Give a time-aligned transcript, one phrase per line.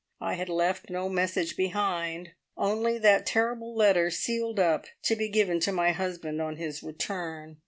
[0.19, 5.59] I had left no message behind only that terrible letter sealed up, to be given
[5.59, 7.59] to my husband on his return.